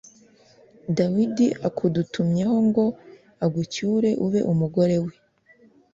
Dawidi 0.97 1.47
akudutumyeho 1.67 2.55
ngo 2.67 2.85
agucyure 3.45 4.09
ube 4.25 4.39
umugore 4.51 4.97
we. 5.03 5.13